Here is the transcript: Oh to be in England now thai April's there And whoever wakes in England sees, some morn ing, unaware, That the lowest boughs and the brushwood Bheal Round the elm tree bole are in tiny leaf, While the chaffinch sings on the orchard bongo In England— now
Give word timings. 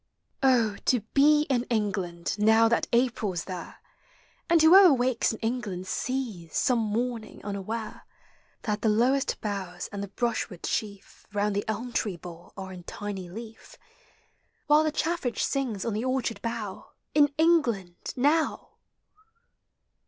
Oh 0.41 0.77
to 0.85 1.01
be 1.13 1.43
in 1.43 1.65
England 1.65 2.35
now 2.39 2.67
thai 2.67 2.81
April's 2.91 3.43
there 3.43 3.77
And 4.49 4.59
whoever 4.59 4.91
wakes 4.91 5.31
in 5.31 5.37
England 5.41 5.85
sees, 5.85 6.55
some 6.57 6.79
morn 6.79 7.23
ing, 7.23 7.45
unaware, 7.45 8.07
That 8.63 8.81
the 8.81 8.89
lowest 8.89 9.39
boughs 9.41 9.89
and 9.91 10.01
the 10.01 10.07
brushwood 10.07 10.63
Bheal 10.63 11.03
Round 11.33 11.55
the 11.55 11.65
elm 11.67 11.93
tree 11.93 12.17
bole 12.17 12.51
are 12.57 12.73
in 12.73 12.81
tiny 12.85 13.29
leaf, 13.29 13.77
While 14.65 14.83
the 14.83 14.91
chaffinch 14.91 15.43
sings 15.45 15.85
on 15.85 15.93
the 15.93 16.03
orchard 16.05 16.41
bongo 16.41 16.93
In 17.13 17.31
England— 17.37 18.13
now 18.15 18.69